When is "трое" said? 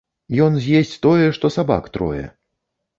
1.95-2.29